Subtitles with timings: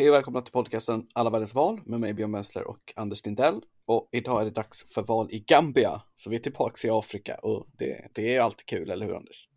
[0.00, 3.60] Hej och välkomna till podcasten Alla världens val med mig Björn Wessler och Anders Lindell.
[3.86, 7.34] Och idag är det dags för val i Gambia, så vi är tillbaka i Afrika
[7.34, 9.48] och det, det är alltid kul, eller hur Anders?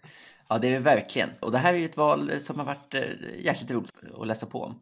[0.49, 1.29] Ja, det är det verkligen.
[1.39, 3.01] Och det här är ju ett val som har varit eh,
[3.39, 4.81] jäkligt roligt att läsa på om.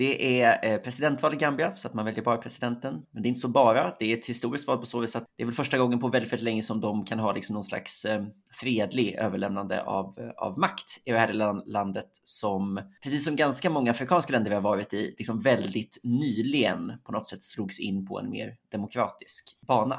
[0.00, 3.06] Det är eh, presidentval i Gambia, så att man väljer bara presidenten.
[3.10, 3.96] Men det är inte så bara.
[3.98, 6.08] Det är ett historiskt val på så vis att det är väl första gången på
[6.08, 8.24] väldigt, väldigt länge som de kan ha liksom någon slags eh,
[8.60, 13.90] fredlig överlämnande av, eh, av makt i det här landet som, precis som ganska många
[13.90, 18.20] afrikanska länder vi har varit i, liksom väldigt nyligen på något sätt slogs in på
[18.20, 19.98] en mer demokratisk bana.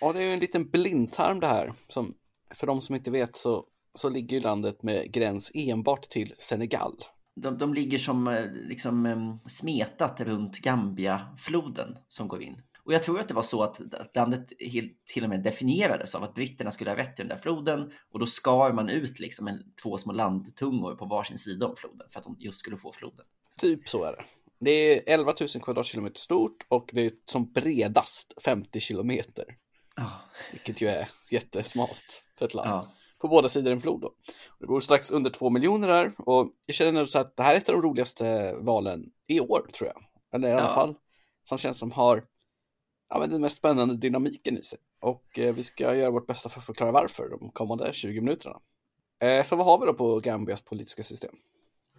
[0.00, 1.72] Ja, det är ju en liten blindtarm det här.
[1.88, 2.14] Som,
[2.54, 3.64] för de som inte vet så,
[3.94, 6.94] så ligger ju landet med gräns enbart till Senegal
[7.34, 12.62] de, de ligger som eh, liksom smetat runt Gambia-floden som går in.
[12.84, 13.80] Och jag tror att det var så att,
[14.14, 14.52] landet
[15.12, 18.18] till och med definierades av att britterna skulle ha rätt till den där floden och
[18.18, 22.18] då skar man ut liksom en, två små landtungor på varsin sida om floden för
[22.18, 23.26] att de just skulle få floden.
[23.60, 24.24] Typ så är det.
[24.60, 29.44] Det är 11 000 kvadratkilometer stort och det är som bredast 50 kilometer.
[29.96, 30.16] Oh.
[30.52, 32.84] Vilket ju är jättesmalt för ett land.
[32.84, 32.88] Oh
[33.22, 34.00] på båda sidor en flod.
[34.00, 34.12] Då.
[34.58, 37.58] Det bor strax under två miljoner där och jag känner så att det här är
[37.58, 40.04] ett av de roligaste valen i år tror jag.
[40.34, 40.74] Eller i alla ja.
[40.74, 40.94] fall
[41.44, 42.24] som känns som har
[43.08, 44.78] ja, men den mest spännande dynamiken i sig.
[45.00, 48.60] Och eh, vi ska göra vårt bästa för att förklara varför de kommande 20 minuterna.
[49.20, 51.34] Eh, så vad har vi då på Gambias politiska system?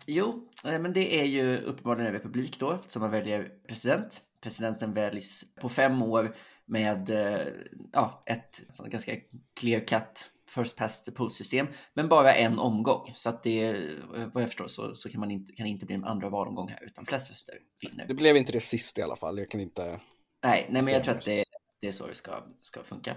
[0.05, 4.21] Jo, eh, men det är ju uppenbarligen en republik då, som man väljer president.
[4.41, 6.35] Presidenten väljs på fem år
[6.65, 7.47] med eh,
[7.91, 9.15] ja, ett ganska
[9.53, 13.13] clear cut first past the post system, men bara en omgång.
[13.15, 13.73] Så att det,
[14.33, 16.69] vad jag förstår så, så kan man inte, kan det inte bli en andra valomgång
[16.69, 18.05] här, utan flest röster vinner.
[18.07, 19.39] Det blev inte det sist i alla fall.
[19.39, 19.99] Jag kan inte.
[20.43, 21.43] Nej, nej men jag tror att det,
[21.81, 23.15] det är så det ska, ska funka.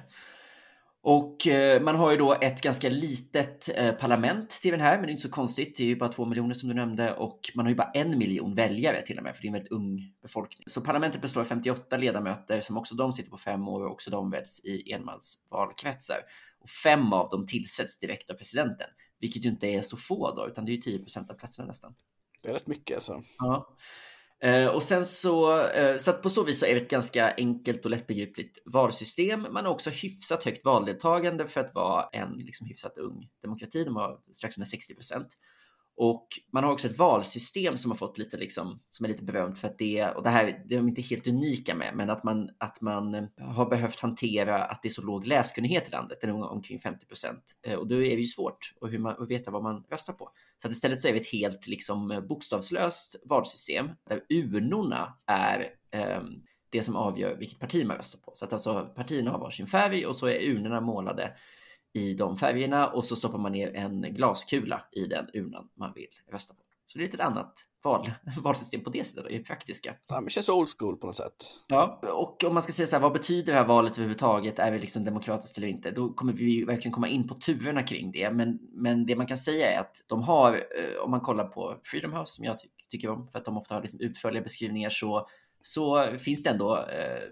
[1.08, 5.02] Och eh, man har ju då ett ganska litet eh, parlament till den här, men
[5.02, 5.76] det är inte så konstigt.
[5.76, 8.18] Det är ju bara två miljoner som du nämnde och man har ju bara en
[8.18, 10.64] miljon väljare till och med, för det är en väldigt ung befolkning.
[10.66, 14.10] Så parlamentet består av 58 ledamöter som också de sitter på fem år och också
[14.10, 16.18] de väljs i enmansvalkretsar
[16.66, 18.86] och fem av dem tillsätts direkt av presidenten,
[19.20, 21.68] vilket ju inte är så få då, utan det är ju 10 procent av platserna
[21.68, 21.94] nästan.
[22.42, 23.22] Det är rätt mycket alltså.
[23.38, 23.76] Ja.
[24.44, 27.34] Uh, och sen så, uh, så att på så vis så är det ett ganska
[27.36, 29.46] enkelt och lättbegripligt valsystem.
[29.50, 33.84] Man har också hyfsat högt valdeltagande för att vara en liksom hyfsat ung demokrati.
[33.84, 35.28] De har strax under 60 procent.
[35.96, 39.58] Och man har också ett valsystem som har fått lite liksom, som är lite berömt
[39.58, 42.24] för att det, och det här det är de inte helt unika med, men att
[42.24, 46.20] man, att man eh, har behövt hantera att det är så låg läskunnighet i landet,
[46.20, 47.42] den är omkring 50 procent.
[47.62, 50.12] Eh, och då är det ju svårt att, hur man, att veta vad man röstar
[50.12, 50.30] på.
[50.62, 55.70] Så att istället så är det ett helt liksom, eh, bokstavslöst valsystem där urnorna är
[56.18, 58.32] um, det som avgör vilket parti man röstar på.
[58.34, 61.32] Så att alltså partierna har varsin färg och så är urnorna målade
[61.96, 66.06] i de färgerna och så stoppar man ner en glaskula i den urnan man vill
[66.32, 66.60] rösta på.
[66.86, 67.52] Så det är ett annat
[67.84, 68.10] val,
[68.42, 69.94] valsystem på det sättet, det praktiska.
[70.08, 71.34] Ja, men det känns old school på något sätt.
[71.68, 74.58] Ja, och om man ska säga så här, vad betyder det här valet överhuvudtaget?
[74.58, 75.90] Är det liksom demokratiskt eller inte?
[75.90, 78.30] Då kommer vi verkligen komma in på turerna kring det.
[78.30, 81.80] Men, men det man kan säga är att de har, eh, om man kollar på
[81.84, 84.90] Freedom House, som jag ty tycker om, för att de ofta har liksom utförliga beskrivningar,
[84.90, 85.28] så,
[85.62, 87.22] så finns det ändå eh,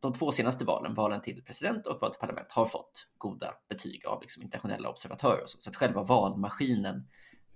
[0.00, 4.06] de två senaste valen, valen till president och val till parlament, har fått goda betyg
[4.06, 5.42] av liksom internationella observatörer.
[5.42, 7.08] Och så, så att själva valmaskinen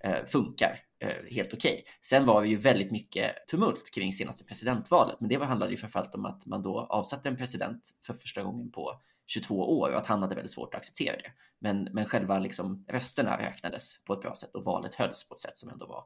[0.03, 1.71] eh, funkar eh, helt okej.
[1.71, 1.83] Okay.
[2.01, 6.15] Sen var det ju väldigt mycket tumult kring senaste presidentvalet, men det handlade ju framförallt
[6.15, 10.07] om att man då avsatte en president för första gången på 22 år och att
[10.07, 11.31] han hade väldigt svårt att acceptera det.
[11.59, 15.39] Men, men själva liksom rösterna räknades på ett bra sätt och valet hölls på ett
[15.39, 16.03] sätt som ändå var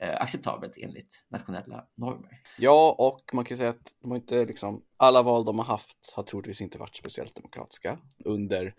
[0.00, 2.40] Eh, acceptabelt enligt nationella normer.
[2.58, 6.12] Ja, och man kan säga att de har inte liksom, alla val de har haft
[6.16, 8.74] har troligtvis inte varit speciellt demokratiska under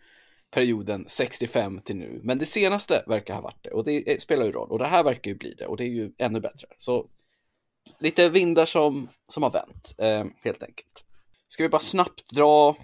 [0.51, 2.21] perioden 65 till nu.
[2.23, 5.03] Men det senaste verkar ha varit det och det spelar ju roll och det här
[5.03, 6.67] verkar ju bli det och det är ju ännu bättre.
[6.77, 7.07] Så
[7.99, 11.05] lite vindar som, som har vänt eh, helt enkelt.
[11.47, 12.75] Ska vi bara snabbt dra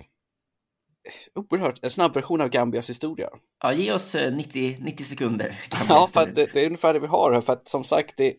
[1.35, 3.29] oerhört, en snabb version av Gambias historia.
[3.63, 5.61] Ja, ge oss 90, eh, 90 sekunder.
[5.89, 8.35] Ja, för det, det, är ungefär det vi har här, för att som sagt, det,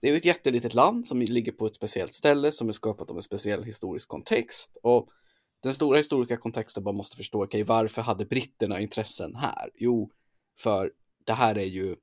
[0.00, 3.16] det är ett jättelitet land som ligger på ett speciellt ställe som är skapat av
[3.16, 5.08] en speciell historisk kontext och
[5.62, 9.70] den stora historiska kontexten man måste förstå, okej, okay, varför hade britterna intressen här?
[9.74, 10.10] Jo,
[10.58, 10.92] för
[11.26, 11.96] det här är ju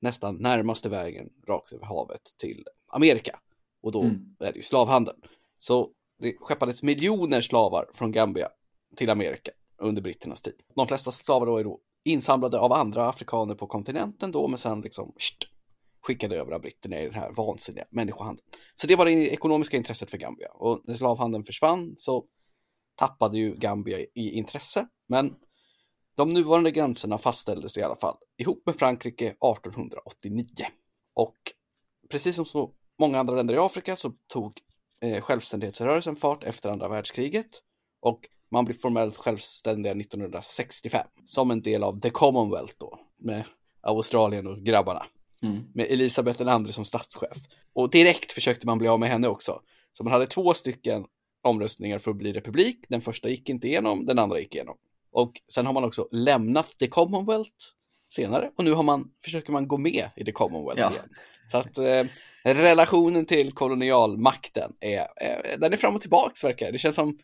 [0.00, 3.38] nästan närmaste vägen rakt över havet till Amerika
[3.82, 4.36] och då mm.
[4.40, 5.18] är det ju slavhandeln.
[5.58, 8.48] Så det skeppades miljoner slavar från Gambia
[8.96, 10.54] till Amerika under britternas tid.
[10.74, 14.80] De flesta slavar då är då insamlade av andra afrikaner på kontinenten då, men sen
[14.80, 15.44] liksom sht,
[16.02, 18.48] skickade över av britterna i den här vansinniga människohandeln.
[18.74, 22.24] Så det var det ekonomiska intresset för Gambia och när slavhandeln försvann så
[22.94, 25.34] tappade ju Gambia i intresse, men
[26.16, 30.46] de nuvarande gränserna fastställdes i alla fall ihop med Frankrike 1889.
[31.14, 31.36] Och
[32.10, 34.60] precis som så många andra länder i Afrika så tog
[35.00, 37.46] eh, självständighetsrörelsen fart efter andra världskriget
[38.00, 43.44] och man blir formellt självständiga 1965 som en del av the Commonwealth då med
[43.80, 45.06] Australien och grabbarna.
[45.42, 45.62] Mm.
[45.74, 47.38] Med Elisabeth II som statschef.
[47.72, 49.60] Och direkt försökte man bli av med henne också.
[49.92, 51.04] Så man hade två stycken
[51.42, 52.84] omröstningar för att bli republik.
[52.88, 54.76] Den första gick inte igenom, den andra gick igenom.
[55.12, 57.50] Och sen har man också lämnat the Commonwealth
[58.10, 60.90] senare och nu har man, försöker man gå med i the Commonwealth Ja.
[60.90, 61.08] igen.
[61.50, 62.04] Så att eh,
[62.44, 66.72] relationen till kolonialmakten är, är, den är fram och tillbaks verkar det.
[66.72, 67.18] Det känns som,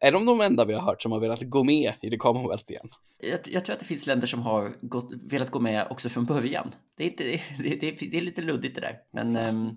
[0.00, 2.70] är de de enda vi har hört som har velat gå med i the Commonwealth
[2.70, 2.88] igen?
[3.18, 6.24] Jag, jag tror att det finns länder som har gått, velat gå med också från
[6.24, 6.74] början.
[6.96, 7.40] Det är, inte, det,
[7.76, 8.98] det, det är lite luddigt det där.
[9.12, 9.70] Men, ehm,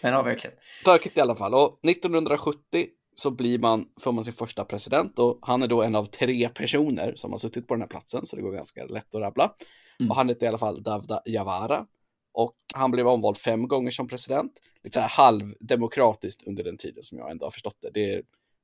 [0.00, 0.56] men ja, verkligen.
[0.84, 1.54] Tråkigt i alla fall.
[1.54, 5.94] Och 1970 så blir man, får man sin första president och han är då en
[5.94, 9.14] av tre personer som har suttit på den här platsen så det går ganska lätt
[9.14, 9.54] att rabbla.
[10.00, 10.10] Mm.
[10.10, 11.86] Och han heter i alla fall Davda Javara
[12.34, 14.52] och han blev omvald fem gånger som president.
[14.84, 17.90] Lite så här halvdemokratiskt under den tiden som jag ändå har förstått det.
[17.90, 18.22] Det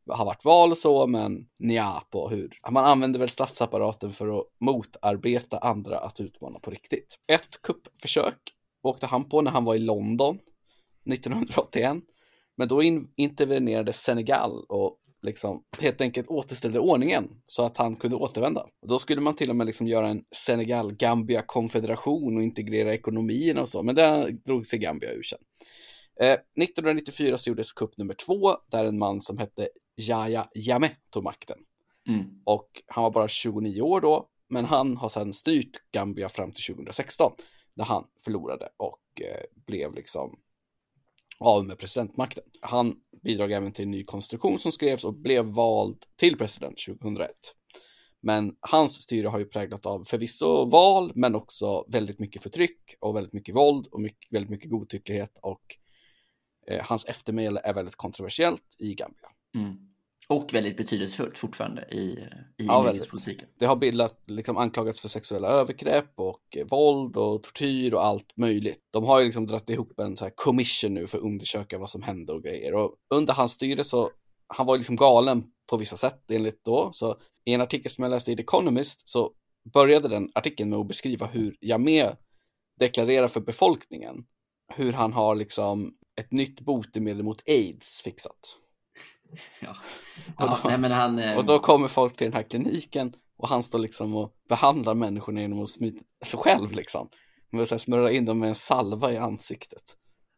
[0.09, 2.51] har varit val och så, men nja på hur.
[2.71, 7.17] Man använder väl statsapparaten för att motarbeta andra att utmana på riktigt.
[7.33, 8.39] Ett kuppförsök
[8.83, 10.39] åkte han på när han var i London
[11.13, 11.97] 1981.
[12.57, 18.17] Men då in, intervenerade Senegal och liksom helt enkelt återställde ordningen så att han kunde
[18.17, 18.61] återvända.
[18.61, 23.69] Och då skulle man till och med liksom göra en Senegal-Gambia-konfederation och integrera ekonomierna och
[23.69, 25.39] så, men det drog sig Gambia ur sen.
[26.21, 31.25] Eh, 1994 så gjordes kupp nummer två, där en man som hette Yahya Jammeh tog
[31.25, 31.59] makten.
[32.09, 32.43] Mm.
[32.45, 36.75] Och han var bara 29 år då, men han har sedan styrt Gambia fram till
[36.75, 37.33] 2016,
[37.75, 40.39] när han förlorade och eh, blev liksom
[41.39, 42.45] av med presidentmakten.
[42.61, 47.31] Han bidrog även till en ny konstruktion som skrevs och blev vald till president 2001.
[48.21, 53.17] Men hans styre har ju präglat av förvisso val, men också väldigt mycket förtryck och
[53.17, 55.77] väldigt mycket våld och mycket, väldigt mycket godtycklighet och
[56.71, 59.29] eh, hans eftermäle är väldigt kontroversiellt i Gambia.
[59.55, 59.77] Mm.
[60.29, 62.29] Och väldigt betydelsefullt fortfarande i,
[62.59, 63.49] i Ja, inrikespolitiken.
[63.59, 68.37] Det har bildat, liksom anklagats för sexuella övergrepp och eh, våld och tortyr och allt
[68.37, 68.81] möjligt.
[68.93, 71.91] De har ju liksom dragit ihop en så här commission nu för att undersöka vad
[71.91, 72.75] som hände och grejer.
[72.75, 74.11] Och under hans styre så,
[74.47, 76.91] han var ju liksom galen på vissa sätt enligt då.
[76.93, 79.31] Så i en artikel som jag läste i The Economist så
[79.75, 82.13] började den artikeln med att beskriva hur Jammeh
[82.81, 84.25] deklarerar för befolkningen
[84.75, 88.59] hur han har liksom ett nytt botemedel mot aids fixat.
[89.61, 89.71] Ja.
[90.27, 93.13] Och Ja, då- nej, men han, eh, Och då kommer folk till den här kliniken
[93.39, 97.09] och han står liksom och behandlar människorna genom att smita sig själv liksom.
[97.53, 99.83] Med att smörja in dem med en salva i ansiktet.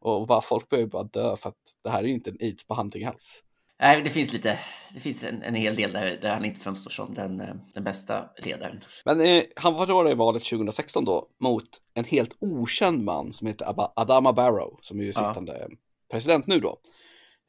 [0.01, 2.37] Och bara, folk börjar ju bara dö för att det här är ju inte en
[2.41, 3.43] aids-behandling alls.
[3.81, 4.59] nej, det finns lite,
[4.95, 7.85] det finns en, en hel del där, där han inte framstår som den, eh, den
[7.85, 8.81] bästa ledaren.
[9.05, 11.65] Men eh, han var då i valet 2016 då mot
[11.95, 13.67] en helt okänd man som heter
[13.97, 15.29] Adama Barrow som är ju Ja.
[15.29, 15.69] sittande
[16.11, 16.79] president nu då.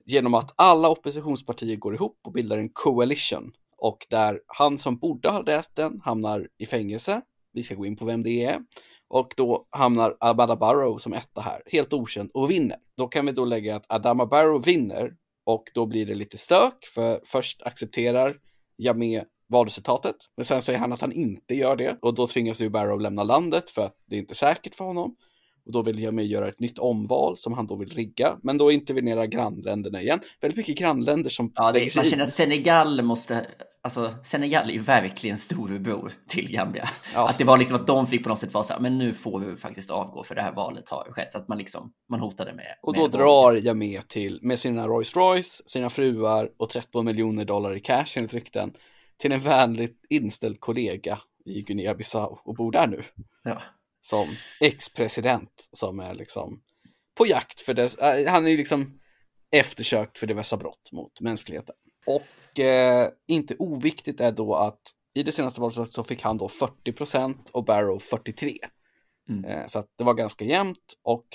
[0.06, 5.30] Genom att alla oppositionspartier går ihop och bildar en coalition och där han som borde
[5.30, 7.22] ha rätten hamnar i fängelse.
[7.54, 8.60] Vi ska gå in på vem det är.
[9.08, 12.78] Och då hamnar Abada Barrow som etta här, helt okänd och vinner.
[12.98, 15.14] Då kan vi då lägga att Adama Barrow vinner
[15.46, 18.38] och då blir det lite stök för först accepterar
[18.78, 20.16] Jammeh valresultatet.
[20.38, 23.24] Men sen säger han att han inte gör det och då tvingas ju Barrow lämna
[23.24, 25.16] landet för att det är inte säkert för honom.
[25.66, 28.38] Och då vill Jammeh göra ett nytt omval som han då vill rigga.
[28.44, 30.20] Men då intervenerar grannländerna igen.
[30.42, 33.48] Väldigt mycket grannländer som Ja, det, man känner att Senegal måste,
[33.84, 36.90] alltså Senegal är ju verkligen storebror till Gambia.
[37.14, 37.30] Ja.
[37.30, 39.14] Att det var liksom att de fick på något sätt vara så här, men nu
[39.14, 41.32] får vi faktiskt avgå för det här valet har skett.
[41.32, 42.76] Så att man liksom, man hotade med.
[42.82, 43.14] Och med då våld.
[43.14, 48.06] drar Jammeh till med sina Rolls Royce, sina fruar och 13 miljoner dollar i cash
[48.16, 48.74] enligt rykten
[49.18, 53.04] till en vänligt inställd kollega i Guinea-Bissau och bor där nu
[53.44, 53.62] Ja.
[54.06, 56.62] Som ex-president som är liksom
[57.18, 58.02] på jakt för det.
[58.02, 59.00] äh, Han är ju liksom
[59.52, 61.76] eftersökt för diverse brott mot mänskligheten.
[62.06, 64.82] Och eh, inte oviktigt är då att
[65.14, 68.58] i det senaste valet så fick han då 40% och Barrow 43.
[69.30, 69.46] Mm.
[69.46, 71.26] Eh, så att det var ganska jämnt och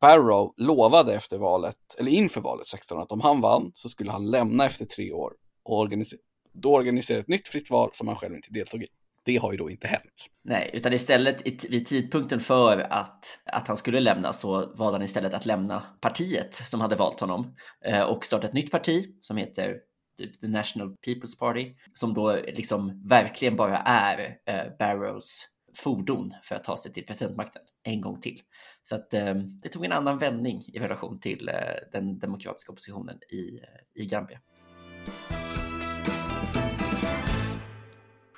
[0.00, 4.30] Barrow lovade efter valet, eller inför valet 16, att om han vann så skulle han
[4.30, 5.32] lämna efter tre år
[5.64, 6.20] och organisera,
[6.52, 8.88] då organisera ett nytt fritt val som han själv inte deltog i.
[9.24, 10.26] Det har ju då inte hänt.
[10.44, 15.34] Nej, utan istället vid tidpunkten för att, att han skulle lämna så valde han istället
[15.34, 19.76] att lämna partiet som hade valt honom eh, och starta ett nytt parti som heter
[20.18, 26.54] typ The National People's Party som då liksom verkligen bara är eh, Barrows fordon för
[26.54, 28.40] att ta sig till presidentmakten en gång till.
[28.82, 31.54] Så att eh, det tog en annan vändning i relation till eh,
[31.92, 34.40] den demokratiska oppositionen i, eh, i Gambia.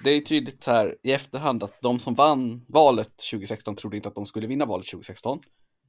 [0.05, 4.09] Det är tydligt så här i efterhand att de som vann valet 2016 trodde inte
[4.09, 5.41] att de skulle vinna valet 2016.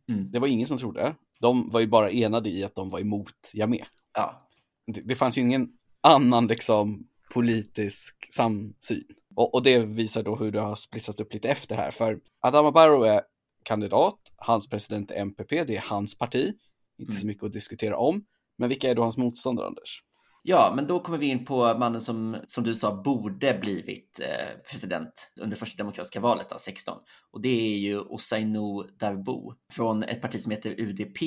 [0.10, 0.32] Mm.
[0.32, 1.16] Det var ingen som trodde.
[1.42, 3.86] De var ju bara enade i att de var emot Jame.
[4.14, 4.48] Ja,
[4.94, 5.70] Det, det fanns ju ingen
[6.02, 9.04] annan liksom politisk samsyn.
[9.36, 11.92] Och, och det visar då hur det har splittrats upp lite efter här.
[11.92, 13.22] För Adama Barrow är
[13.64, 16.54] kandidat, hans president är MPP, det är hans parti.
[17.00, 17.28] Inte så Mm.
[17.28, 18.26] mycket att diskutera om.
[18.58, 20.00] Men vilka är då hans motståndare, Anders?
[20.48, 24.70] Ja, men då kommer vi in på mannen som, som du sa, borde blivit eh,
[24.70, 26.98] president under första demokratiska valet av 16.
[27.32, 31.20] Och det är ju Ousseynou Darboe från ett parti som heter UDP.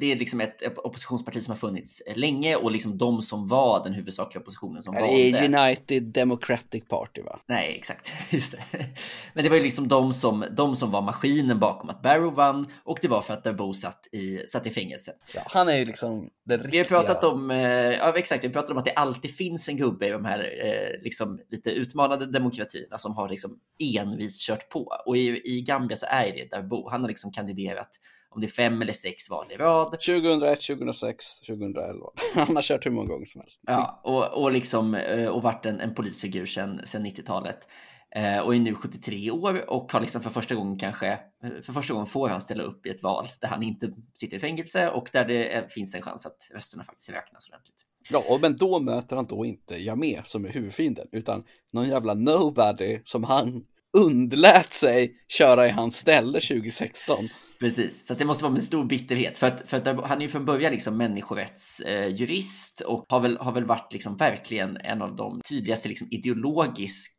[0.00, 3.92] Det är liksom ett oppositionsparti som har funnits länge och liksom de som var den
[3.92, 5.08] huvudsakliga oppositionen som valde.
[5.08, 7.40] Det är United Democratic Party, va?
[7.46, 8.12] Nej, exakt.
[8.30, 8.86] Just det.
[9.34, 12.66] Men det var ju liksom de som, de som var maskinen bakom att Barrow vann
[12.84, 15.12] och det var för att Darboe satt i, satt i fängelse.
[15.34, 16.70] Ja, han är ju liksom den riktiga...
[16.70, 19.76] Vi har pratat om, eh, ja exakt, vi pratat om att det alltid finns en
[19.76, 23.58] gubbe i de här eh, liksom lite utmanande demokratierna som har liksom
[23.98, 24.92] envist kört på.
[25.06, 26.90] Och i, i Gambia så är det Darboe.
[26.90, 27.90] Han har liksom kandiderat
[28.30, 29.90] om det är fem eller sex val i rad.
[29.90, 32.06] 2001, 2006, 2011.
[32.34, 33.60] Han har kört hur många gånger som helst.
[33.66, 37.68] Ja, och, och, liksom, eh, och varit en, en polisfigur sedan sedan 90-talet.
[38.16, 41.18] Eh, och är nu 73 år och har liksom för första gången kanske,
[41.62, 44.40] för första gången får han ställa upp i ett val där han inte sitter i
[44.40, 47.85] fängelse och där det eh, finns en chans att rösterna faktiskt räknas ordentligt.
[48.10, 52.14] Ja, och men då möter han då inte Jame som är huvudfienden, utan någon jävla
[52.14, 53.64] nobody som han
[53.98, 57.28] undlät sig köra i hans ställe 2016.
[57.60, 60.22] Precis, så att det måste vara med stor bitterhet för att, för att han är
[60.22, 65.02] ju från början liksom människorättsjurist eh, och har väl, har väl varit liksom verkligen en
[65.02, 67.16] av de tydligaste liksom ideologiskt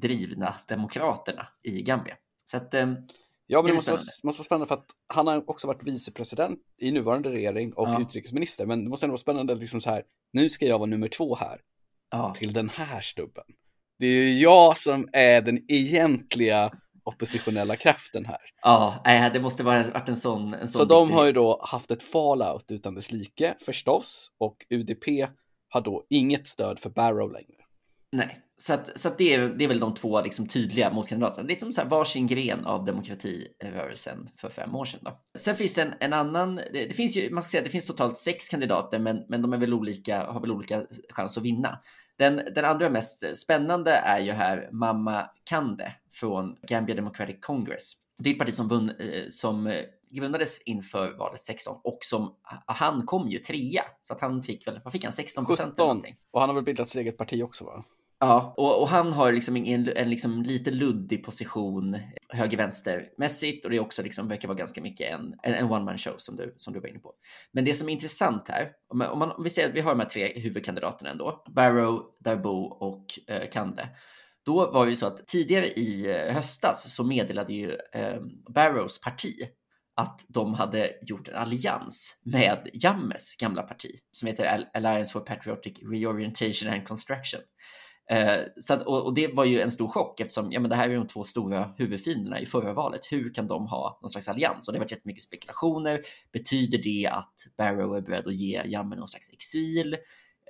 [0.00, 2.14] drivna demokraterna i Gambia.
[2.44, 2.92] Så att, eh,
[3.50, 6.58] Ja, men Det måste vara, måste vara spännande för att han har också varit vicepresident
[6.80, 8.00] i nuvarande regering och Ja.
[8.00, 8.66] utrikesminister.
[8.66, 10.02] Men det måste ändå vara spännande liksom så här,
[10.32, 11.60] nu ska jag vara nummer två här
[12.10, 13.44] ja, till den här stubben.
[13.98, 16.70] Det är ju jag som är den egentliga
[17.04, 18.38] oppositionella kraften här.
[18.62, 20.54] ja, det måste vara varit en sån.
[20.54, 24.56] En sån Så de har ju då haft ett fallout utan dess like förstås och
[24.70, 25.04] UDP
[25.68, 27.64] har då inget stöd för Barrow längre.
[28.12, 31.46] Nej, så, att, så att det, är, det är väl de två liksom tydliga motkandidaterna.
[31.48, 35.00] Det är som så här varsin gren av demokratirörelsen för fem år sedan.
[35.02, 35.20] Då.
[35.38, 37.70] Sen finns det en, en annan, det, det finns ju, man ska säga att det
[37.70, 41.44] finns totalt sex kandidater, men, men de är väl olika, har väl olika chans att
[41.44, 41.78] vinna.
[42.16, 47.92] Den, den andra mest spännande är ju här Mama Kande från Gambia Democratic Congress.
[48.18, 52.34] Det är ett parti som, vunn, eh, som eh, grundades inför valet 16 och som
[52.66, 56.02] han kom ju trea så att han fick väl, vad fick han 16 procent 17.
[56.30, 57.84] Och han har väl bildat sitt eget parti också va?
[58.20, 61.98] Ja, och, och han har liksom en, en liksom lite luddig position
[62.28, 66.14] höger-vänster-mässigt och det är också liksom, verkar vara ganska mycket en, en, en one-man show
[66.18, 67.12] som du, som du var inne på.
[67.52, 69.80] Men det som är intressant här, om, man, om, man, om vi säger att vi
[69.80, 73.88] har de här tre huvudkandidaterna ändå, Barrow, Darbo och eh, Kande.
[74.44, 78.20] Då var det ju så att tidigare i eh, höstas så meddelade ju eh,
[78.54, 79.34] Barrows parti
[79.96, 85.78] att de hade gjort en allians med Jammes gamla parti som heter Alliance for Patriotic
[85.82, 87.40] Reorientation and Construction.
[88.10, 90.76] Eh, så att, och, och det var ju en stor chock eftersom ja, men det
[90.76, 93.00] här är de två stora huvudfienderna i förra valet.
[93.10, 94.68] Hur kan de ha någon slags allians?
[94.68, 96.00] Och det har varit jättemycket spekulationer.
[96.32, 99.96] Betyder det att Barrow är beredd att ge Jamme någon slags exil?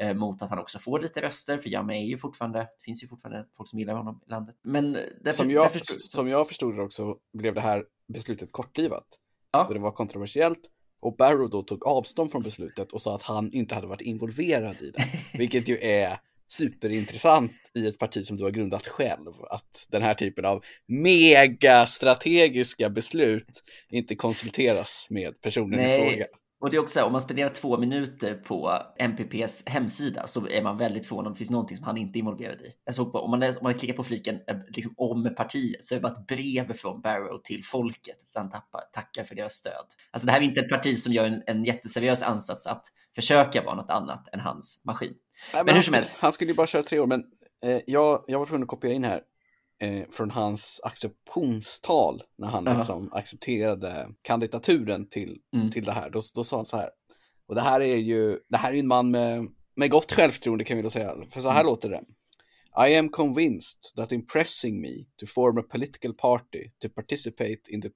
[0.01, 3.03] eh, mot att han också får lite röster, för Jamme är ju fortfarande, det finns
[3.03, 4.57] ju fortfarande folk som gillar honom i landet.
[4.63, 9.07] Men därför, Som jag, därför, som jag förstod det också blev det här beslutet kortlivat.
[9.51, 9.65] Ja.
[9.69, 10.61] Då det var kontroversiellt
[11.01, 14.83] och Barrow då tog avstånd från beslutet och sa att han inte hade varit involverad
[14.83, 15.05] i det.
[15.39, 19.33] Vilket ju är superintressant i ett parti som du har grundat själv.
[19.51, 26.27] Att den här typen av megastrategiska beslut inte konsulteras med personen i fråga.
[26.61, 30.49] Och det är också så här, om man spenderar två minuter på MPPs hemsida så
[30.49, 32.73] är man väldigt förvånad om det finns någonting som han inte är involverad i.
[32.85, 35.95] Jag såg på, om, man, om man klickar på fliken eh, liksom, om partiet så
[35.95, 38.17] är det bara ett brev från Barrow till folket.
[38.29, 39.87] Så han tappar, tackar för deras stöd.
[40.11, 42.83] Alltså det här är inte ett parti som gör en, en jätteseriös ansats att
[43.15, 45.15] försöka vara något annat än hans maskin.
[45.55, 46.17] Nej, hur han, som helst.
[46.19, 47.25] han skulle ju bara köra tre år, men
[47.65, 49.23] eh, jag, jag var tvungen att kopiera in här
[49.83, 52.77] eh, från hans acceptionstal när han Ja.
[52.77, 55.71] liksom accepterade kandidaturen till, Mm.
[55.71, 56.11] till det här.
[56.11, 56.91] Då, då sa han så här,
[57.49, 60.77] och det här är ju, det här är en man med, med gott självförtroende kan
[60.77, 61.67] vi då säga, för så här Mm.
[61.67, 62.03] låter det.
[62.89, 67.89] I am convinced that impressing me to form a political party to participate in the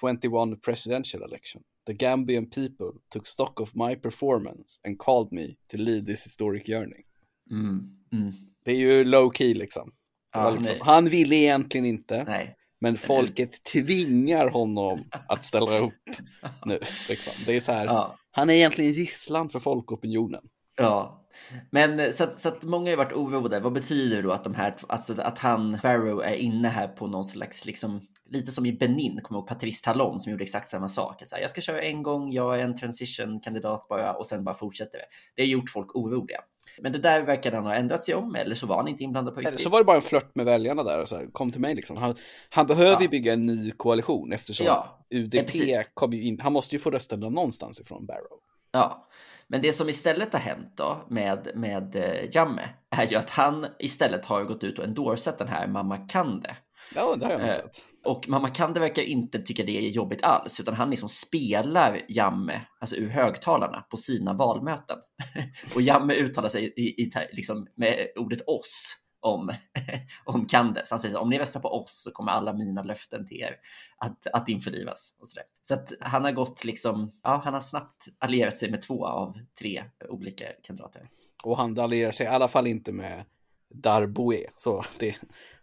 [0.00, 1.62] 2021 presidential election.
[1.86, 6.66] The Gambian people took stock of my performance and called me to lead this historic
[6.66, 7.04] journey.
[7.50, 7.90] Mm.
[8.12, 8.32] Mm.
[8.64, 9.92] Det är ju low key liksom.
[10.32, 12.56] Ja, liksom han ville egentligen inte, Nej.
[12.80, 15.92] men folket tvingar honom att ställa upp
[16.66, 16.80] nu.
[17.08, 17.32] Liksom.
[17.46, 18.16] Det är så här, Ja.
[18.30, 20.42] han är egentligen gisslan för folkopinionen.
[20.76, 21.26] Ja,
[21.70, 23.60] men eh, så att, så att många har varit oroade.
[23.60, 27.24] Vad betyder då att de här, alltså att han, Barrow, är inne här på någon
[27.24, 31.22] slags liksom lite som i Benin, kommer ihåg Patrice Talon som gjorde exakt samma sak.
[31.26, 34.54] Så här, jag ska köra en gång, jag är en transition-kandidat bara och sen bara
[34.54, 35.04] fortsätter det.
[35.34, 36.40] Det har gjort folk oroliga.
[36.80, 39.34] Men det där verkar han ha ändrat sig om, eller så var han inte inblandad
[39.34, 39.54] på riktigt.
[39.54, 41.60] Eller så var det bara en flört med väljarna där och så här, kom till
[41.60, 41.96] mig liksom.
[41.96, 42.14] Han,
[42.48, 45.90] han behöver ju bygga en ny koalition eftersom Ja, UDP precis.
[45.94, 48.38] kom ju in, han måste ju få rösterna någonstans ifrån Barrow.
[48.72, 49.08] Ja,
[49.46, 53.66] men det som istället har hänt då med, med eh, Jamme är ju att han
[53.78, 56.56] istället har gått ut och endorsat den här Mamma Kande.
[56.94, 57.76] Ja, det har jag nog Eh, sett.
[58.04, 62.60] Och Mamma Kande verkar inte tycka det är jobbigt alls, utan han liksom spelar Jamme,
[62.78, 64.98] alltså ur högtalarna, på sina valmöten.
[65.74, 69.52] och Jamme uttalar sig i, i, liksom, med ordet oss om,
[70.24, 70.82] om Kande.
[70.84, 73.40] Så han säger så, om ni röstar på oss så kommer alla mina löften till
[73.40, 73.56] er
[73.98, 75.14] att, att införlivas.
[75.20, 75.44] Och så, där.
[75.62, 79.38] så att han har gått liksom, ja, han har snabbt allierat sig med två av
[79.58, 81.08] tre olika kandidater.
[81.44, 83.24] Och han allierar sig i alla fall inte med
[83.74, 84.46] Darboe.
[84.56, 85.16] Så det,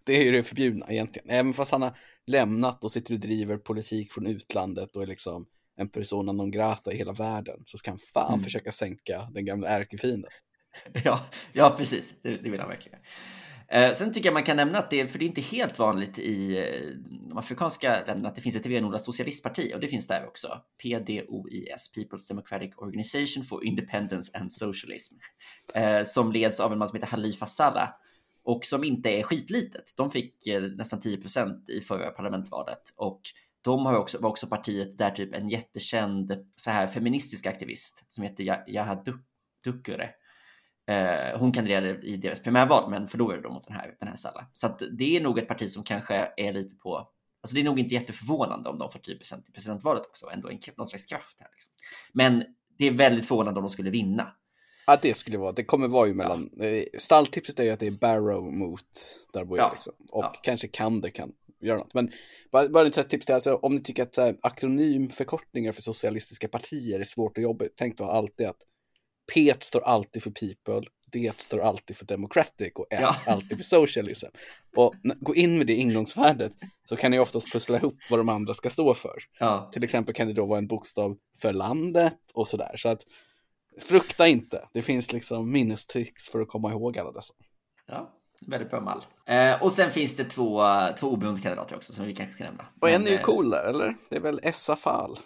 [0.06, 1.30] det är ju det förbjudna egentligen.
[1.30, 5.46] Även fast han har lämnat och sitter och driver politik från utlandet och är liksom
[5.78, 8.40] en persona non grata i hela världen så ska han fan Mm.
[8.40, 10.32] försöka sänka den gamla ärkefienden.
[11.04, 12.14] Ja, ja precis.
[12.24, 13.00] Det, det vill han verkligen.
[13.68, 16.20] Eh, sen tycker jag man kan nämna att det, för det är inte helt vanligt
[16.20, 16.98] i eh,
[17.30, 20.62] de afrikanska länderna att det finns ett renodlat socialistparti och det finns där också.
[20.84, 25.16] PDOIS, People's Democratic Organization for Independence and Socialism,
[25.76, 27.90] eh, som leds av en man som heter Halifa Saleh
[28.44, 29.94] och som inte är skitlitet.
[29.98, 33.22] De fick eh, nästan 10 procent i förra parlamentvalet och
[33.62, 38.24] de har också, var också partiet där typ en jättekänd så här feministisk aktivist som
[38.24, 39.04] heter Ja- Yaha
[39.64, 40.10] Dukure
[40.92, 44.48] Eh, hon kandiderade i deras primärval men förlorade då mot den här, den här Salla.
[44.54, 47.64] Så att det är nog ett parti som kanske är lite på, alltså det är
[47.64, 51.38] nog inte jätteförvånande om de får 10% i presidentvalet också, ändå en, någon slags kraft
[51.40, 51.48] här.
[51.52, 51.72] Liksom.
[52.14, 52.44] Men
[52.78, 54.36] det är väldigt förvånande om de skulle vinna.
[54.92, 55.52] Ja, det skulle vara.
[55.52, 56.50] Det kommer vara ju mellan...
[56.58, 57.00] Ja.
[57.00, 58.86] Stalltipset är ju att det är Barrow mot
[59.34, 59.72] Darboe Ja.
[59.74, 59.94] liksom.
[60.12, 60.34] Och Ja.
[60.44, 61.94] kanske kan det kan göra något.
[61.94, 62.12] Men
[62.52, 66.48] bara, bara ett tips till, alltså, om ni tycker att så här, akronymförkortningar för socialistiska
[66.48, 68.58] partier är svårt och jobbigt, tänk då alltid att
[69.34, 73.16] P står alltid för people, D står alltid för democratic och S Ja.
[73.32, 74.28] alltid för socialism.
[74.76, 76.52] Och gå in med det ingångsvärdet
[76.90, 79.18] så kan ni oftast pussla ihop vad de andra ska stå för.
[79.40, 82.74] Ja, Till exempel kan det då vara en bokstav för landet och sådär.
[82.78, 83.02] Så att
[83.84, 84.68] frukta inte.
[84.74, 87.34] Det finns liksom minnestricks för att komma ihåg alla dessa.
[87.88, 88.18] ja
[88.48, 89.06] väldigt bra mall.
[89.26, 90.64] Eh, och sen finns det två,
[91.00, 92.66] två oberoende kandidater också som vi kanske ska nämna.
[92.82, 93.98] Och en är ju eh, cool där, eller?
[94.10, 95.18] Det är väl Essa Fall?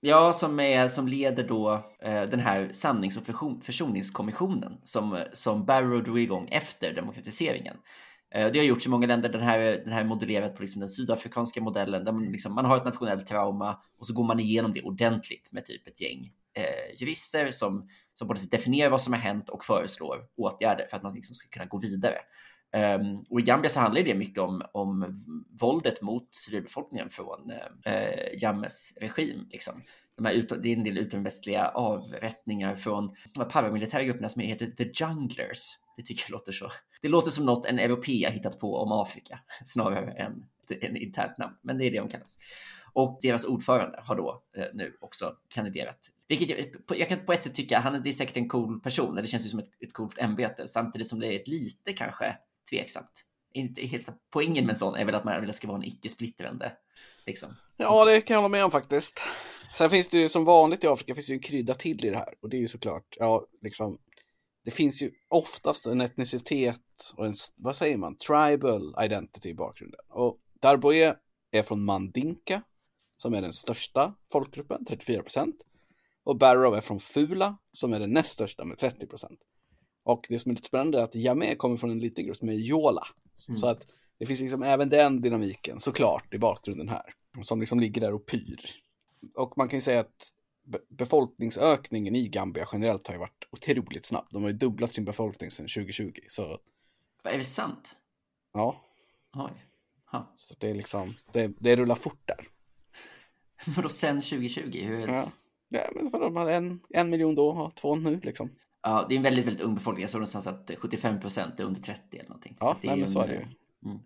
[0.00, 1.72] Ja, som, är, som leder då
[2.02, 7.76] eh, den här sannings och förson- försoningskommissionen som, som Barrow drog igång efter demokratiseringen.
[8.34, 9.28] Eh, det har gjorts i många länder.
[9.28, 12.64] Den här, den här är modellerat på liksom den sydafrikanska modellen där man, liksom, man
[12.64, 16.32] har ett nationellt trauma och så går man igenom det ordentligt med typ ett gäng
[16.54, 21.02] Eh, jurister som, som både definierar vad som har hänt och föreslår åtgärder för att
[21.02, 22.18] man liksom ska kunna gå vidare.
[22.76, 25.14] Um, och i Gambia så handlar det mycket om, om
[25.60, 29.48] våldet mot civilbefolkningen från eh, uh, Jammes regim.
[29.50, 29.82] Liksom.
[30.16, 34.66] De här ut, det är en del utomvästliga avrättningar från de paramilitära grupperna som heter
[34.66, 35.78] The Junglers.
[35.96, 36.72] Det tycker jag låter så.
[37.02, 40.44] Det låter som något en europé har hittat på om Afrika snarare än
[40.80, 42.38] en internt namn, men det är det de kallas.
[42.92, 46.10] Och deras ordförande har då eh, nu också kandiderat.
[46.30, 48.48] Vilket jag, på, jag kan på ett sätt tycka, han är, det är säkert en
[48.48, 51.92] cool person, det känns ju som ett, ett coolt ämbete, samtidigt som det är lite
[51.92, 52.36] kanske
[52.70, 53.24] tveksamt.
[53.52, 56.72] Inte helt, poängen med en sån är väl att man vill ska vara en icke-splittrande.
[57.26, 57.56] Liksom.
[57.76, 59.28] Ja, det kan jag hålla med om faktiskt.
[59.76, 62.10] Sen finns det ju som vanligt i Afrika finns det ju en krydda till i
[62.10, 62.34] det här.
[62.42, 63.98] Och det är ju såklart, ja, liksom.
[64.64, 70.00] Det finns ju oftast en etnicitet och en, vad säger man, tribal identity i bakgrunden.
[70.08, 71.16] Och Darboe
[71.50, 72.62] är från Mandinka,
[73.16, 75.56] som är den största folkgruppen, 34 procent.
[76.24, 79.40] Och Barrow är från Fula, som är den näst största med 30 procent.
[80.04, 82.48] Och det som är lite spännande är att Yamé kommer från en liten grupp som
[82.48, 83.06] är Yola.
[83.60, 83.86] Så att
[84.18, 87.14] det finns liksom även den dynamiken såklart i bakgrunden här.
[87.42, 88.56] Som liksom ligger där och pyr.
[89.34, 90.32] Och man kan ju säga att
[90.66, 94.26] be- befolkningsökningen i Gambia generellt har ju varit otroligt snabb.
[94.30, 96.12] De har ju dubblat sin befolkning sedan 2020.
[96.28, 96.58] Så
[97.24, 97.96] Är det sant?
[98.52, 98.80] ja,
[99.34, 99.50] Oj.
[100.12, 100.32] Ha.
[100.36, 102.46] så det är liksom, det, det rullar fort där.
[103.76, 104.60] Vadå sen 2020?
[104.84, 105.12] Hur är det?
[105.12, 105.28] Ja.
[105.70, 108.50] Ja, men vadå, de hade en, en miljon då, har två nu liksom.
[108.82, 110.02] Ja, det är en väldigt, väldigt ung befolkning.
[110.02, 112.56] Jag såg någonstans att 75 procent är under 30 eller någonting.
[112.60, 113.46] Ja, att det nej, men en, så är det ju.
[113.90, 114.00] mm.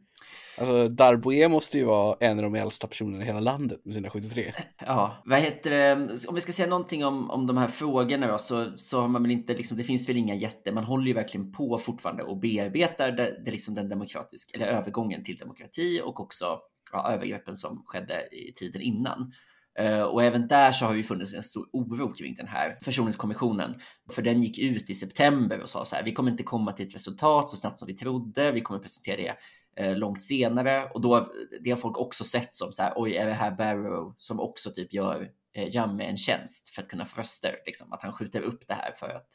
[0.58, 4.10] Alltså, Darboe måste ju vara en av de äldsta personerna i hela landet med sina
[4.10, 4.52] 73.
[4.78, 6.26] Ja, vad heter det?
[6.28, 9.22] Om vi ska säga någonting om, om de här frågorna då, så, så har man
[9.22, 12.36] väl inte, liksom, det finns väl inga jätte, man håller ju verkligen på fortfarande och
[12.36, 16.58] bearbetar det, det liksom den demokratiska, eller övergången till demokrati och också
[16.92, 19.32] ja, övergreppen som skedde i tiden innan.
[19.78, 23.74] Eh, och även där så har ju funnits en stor oro kring den här försoningskommissionen.
[24.12, 26.86] För den gick ut i september och sa så här, vi kommer inte komma till
[26.86, 29.36] ett resultat så snabbt som vi trodde, vi kommer presentera det
[29.76, 32.92] eh, långt senare och då det har folk också sett som så här.
[32.96, 36.88] Oj, är det här Barrow som också typ gör eh, Jamme en tjänst för att
[36.88, 37.56] kunna få röster?
[37.66, 39.28] Liksom, att han skjuter upp det här för att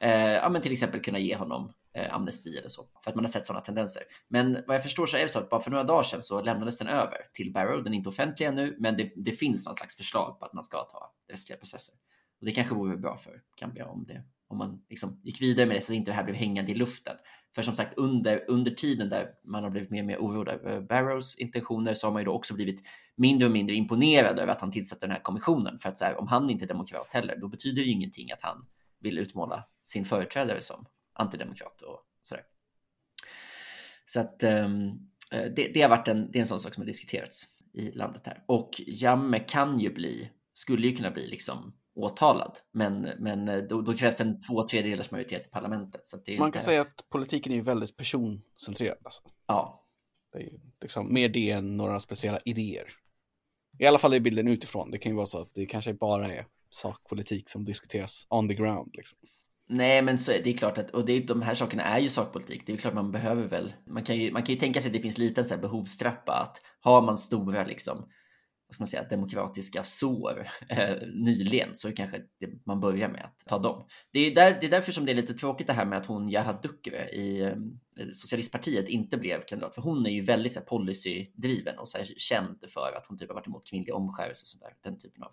[0.00, 3.24] eh, ja, men till exempel kunna ge honom Eh, amnesti eller så, för att man
[3.24, 4.02] har sett sådana tendenser.
[4.28, 6.42] Men vad jag förstår så är det så att bara för några dagar sedan så
[6.42, 7.84] lämnades den över till Barrow.
[7.84, 10.62] Den är inte offentlig ännu, men det, det finns någon slags förslag på att man
[10.62, 11.94] ska ta rättsliga processer.
[12.40, 15.76] Och det kanske vore bra för Gambia om det om man liksom gick vidare med
[15.76, 17.16] det så att inte det här blev hängande i luften.
[17.54, 20.80] För som sagt, under, under tiden där man har blivit mer och mer oroad över
[20.80, 22.82] Barrows intentioner så har man ju då också blivit
[23.16, 25.78] mindre och mindre imponerad över att han tillsätter den här kommissionen.
[25.78, 28.32] För att så här, om han inte är demokrat heller, då betyder det ju ingenting
[28.32, 28.66] att han
[29.00, 32.44] vill utmåla sin företrädare som antidemokrat och sådär.
[34.04, 36.86] Så att um, det, det, har varit en, det är en sån sak som har
[36.86, 38.44] diskuterats i landet här.
[38.46, 42.58] Och Jamme kan ju bli, skulle ju kunna bli liksom åtalad.
[42.72, 46.08] Men, men då, då krävs en två tredjedelars majoritet i parlamentet.
[46.08, 48.98] Så Man kan säga att politiken är väldigt personcentrerad.
[49.04, 49.22] Alltså.
[49.46, 49.86] Ja.
[50.32, 52.86] Det är liksom mer det än några speciella idéer.
[53.78, 54.90] I alla fall är bilden utifrån.
[54.90, 58.54] Det kan ju vara så att det kanske bara är sakpolitik som diskuteras on the
[58.54, 58.90] ground.
[58.96, 59.18] Liksom.
[59.68, 61.98] Nej, men så är det är klart att, och det är, de här sakerna är
[61.98, 62.62] ju sakpolitik.
[62.66, 64.92] Det är klart man behöver väl, man kan ju, man kan ju tänka sig att
[64.92, 68.08] det finns lite här behovstrappa att har man stora liksom
[68.68, 73.38] vad ska man säga, demokratiska sår eh, nyligen så kanske det, man börjar med att
[73.46, 73.86] ta dem.
[74.12, 76.06] Det är, där, det är därför som det är lite tråkigt det här med att
[76.06, 77.56] hon Jahad Dukre i eh,
[78.12, 82.06] Socialistpartiet inte blev kandidat, för hon är ju väldigt så här, policydriven och så här,
[82.16, 85.32] känd för att hon typ har varit emot kvinnlig omskärelse och sådär, den typen av,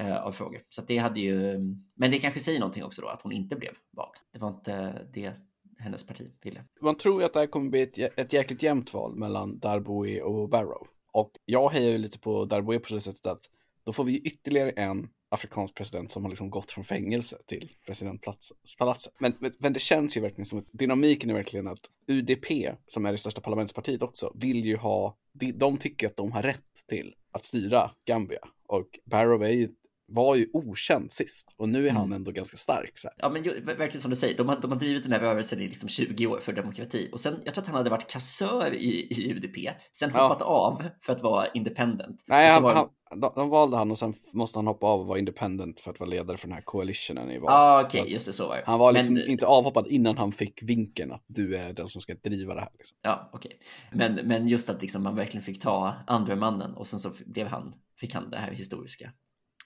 [0.00, 0.62] Eh, av frågor.
[0.68, 1.58] Så det hade ju,
[1.94, 4.12] men det kanske säger någonting också då att hon inte blev vald.
[4.32, 5.32] Det var inte eh, det
[5.78, 6.64] hennes parti ville.
[6.80, 10.22] Man tror ju att det här kommer bli ett, ett jäkligt jämnt val mellan Darboe
[10.22, 10.86] och Barrow.
[11.12, 13.40] Och jag hejar ju lite på Darboe på det sättet att
[13.84, 19.12] då får vi ytterligare en afrikansk president som har liksom gått från fängelse till presidentpalatset.
[19.18, 22.46] Men, men det känns ju verkligen som att dynamiken är verkligen att UDP,
[22.86, 26.42] som är det största parlamentspartiet också, vill ju ha, de, de tycker att de har
[26.42, 28.40] rätt till att styra Gambia.
[28.66, 29.68] Och Barrow är ju
[30.10, 32.16] var ju okänd sist och nu är han mm.
[32.16, 32.98] ändå ganska stark.
[32.98, 33.16] Så här.
[33.18, 35.60] Ja, men ju, verkligen som du säger, de har, de har drivit den här rörelsen
[35.60, 38.74] i liksom 20 år för demokrati och sen, jag tror att han hade varit kassör
[38.74, 39.56] i, i UDP,
[39.92, 40.46] sen hoppat ja.
[40.46, 42.24] av för att vara independent.
[42.26, 42.74] Nej, han, var...
[42.74, 42.88] han,
[43.20, 46.00] de, de, valde han och sen måste han hoppa av och vara independent för att
[46.00, 47.86] vara ledare för den här coalitionen i valet.
[47.86, 48.62] Okej, okay, just det, så var det.
[48.66, 49.26] Han var liksom men...
[49.26, 52.70] inte avhoppad innan han fick vinken att du är den som ska driva det här.
[52.78, 52.98] Liksom.
[53.02, 53.52] Ja, okej.
[53.56, 54.08] Okay.
[54.08, 57.46] Men, men just att liksom man verkligen fick ta andra mannen och sen så blev
[57.46, 59.12] han, fick han det här historiska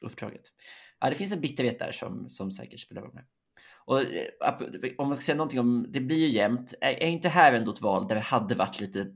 [0.04, 0.42] uppdraget.
[1.00, 3.20] Ja, det finns en bitterhet där som, som säkert spelar roll.
[3.86, 6.74] Och eh, om man ska säga någonting om, det blir ju jämnt.
[6.80, 9.06] Är, är inte här ändå ett val där det hade varit lite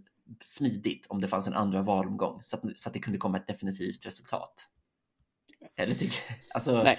[0.45, 3.47] smidigt om det fanns en andra valomgång så att, så att det kunde komma ett
[3.47, 4.69] definitivt resultat?
[5.77, 6.19] Eller tycker
[6.55, 6.99] alltså, Nej.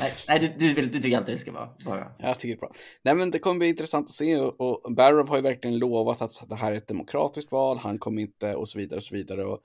[0.00, 2.12] nej, nej du, du, du tycker alltid det ska vara bara.
[2.18, 2.72] Jag tycker det är bra.
[3.02, 6.48] Nej, men det kommer bli intressant att se och, Barrow har ju verkligen lovat att
[6.48, 7.78] det här är ett demokratiskt val.
[7.78, 9.44] Han kommer inte och så vidare och så vidare.
[9.44, 9.60] Och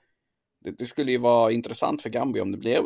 [0.64, 2.82] det, det, skulle ju vara intressant för Gambia om det blev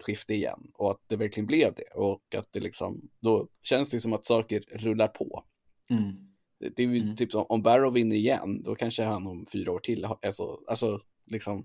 [0.00, 4.00] maktskifte igen och att det verkligen blev det och att det liksom, då känns det
[4.00, 5.44] som att saker rullar på.
[5.90, 6.12] Mm.
[6.60, 7.16] Det, det, är ju mm.
[7.16, 11.00] typ som om Barrow vinner igen, då kanske han om fyra år till, alltså, alltså
[11.26, 11.64] liksom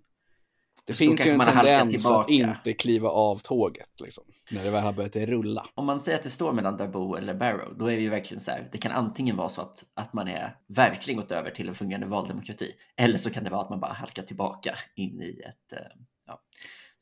[0.86, 4.84] det så finns ju en tendens att inte kliva av tåget liksom, när det väl
[4.84, 5.66] har börjat rulla.
[5.76, 8.40] Om man säger att det står mellan Darbo eller Barrow, då är det ju verkligen
[8.42, 8.70] så här.
[8.72, 12.08] Det kan antingen vara så att, att man är verkligen gått över till en fungerande
[12.08, 15.80] valdemokrati, eller så kan det vara att man bara halkar tillbaka in i ett eh,
[16.28, 16.42] ja,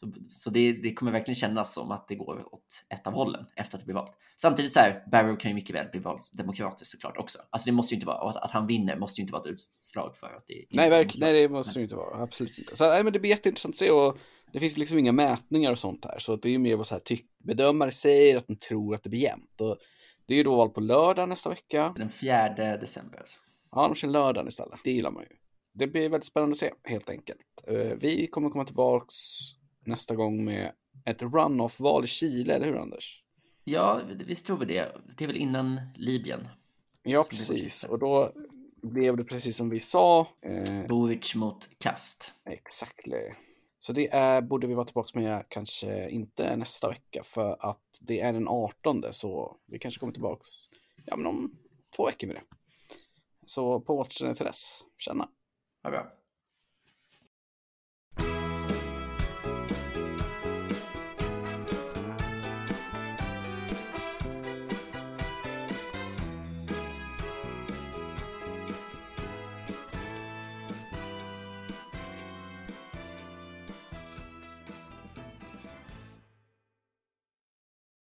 [0.03, 3.45] så, så det, det, kommer verkligen kännas som att det går åt ett av hållen
[3.55, 4.11] efter att det blir valt.
[4.37, 7.39] Samtidigt så här, Barrow kan ju mycket väl bli vald demokratiskt såklart också.
[7.49, 10.17] Alltså det måste ju inte vara, att, han vinner måste ju inte vara ett utslag
[10.17, 12.77] för att det Nej, verkligen, nej det måste det inte vara, absolut inte.
[12.77, 14.17] Så nej, men det blir jätteintressant att se och
[14.53, 16.95] det finns liksom inga mätningar och sånt här, så det är ju mer vad så
[16.95, 19.61] här tyck, bedömare säger att de tror att det blir jämnt.
[19.61, 19.77] Och
[20.25, 21.93] det är ju då val på lördag nästa vecka.
[21.97, 23.39] Den 4 december alltså.
[23.71, 24.79] Ja, de kör lördagen istället.
[24.83, 25.29] Det gillar man ju.
[25.73, 27.63] Det blir väldigt spännande att se, helt enkelt.
[27.67, 29.15] Eh, vi kommer komma tillbaks
[29.85, 30.71] nästa gång med
[31.05, 33.23] ett runoff-val i Chile, eller hur Anders?
[33.63, 34.91] Ja, visst tror vi det.
[35.17, 36.47] Det är väl innan Libyen.
[37.03, 37.83] Ja, precis.
[37.83, 38.31] Och då
[38.81, 40.27] blev det precis som vi sa.
[40.41, 40.87] Eh...
[40.87, 42.33] Boric mot Kast.
[42.45, 43.07] Exakt.
[43.79, 48.19] Så det är, borde vi vara tillbaka med kanske inte nästa vecka för att det
[48.19, 50.43] är den 18 så vi kanske kommer tillbaka
[51.05, 51.57] ja, men om
[51.95, 52.43] två veckor med det.
[53.45, 54.81] Så på återseende till dess.
[54.97, 55.29] Tjena!
[55.83, 56.22] Ha bra.